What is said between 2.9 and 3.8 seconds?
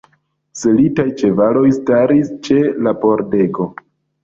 pordego.